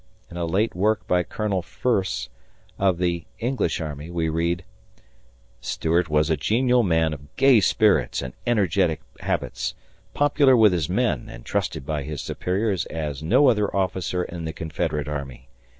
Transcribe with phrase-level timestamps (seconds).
[0.31, 2.29] In a late work by Colonel Furse,
[2.79, 4.63] of the English army, we read:
[5.61, 9.75] Stuart was a genial man of gay spirits and energetic habits,
[10.15, 14.53] popular with his men and trusted by his superiors as no other officer in the
[14.53, 15.49] Confederate army.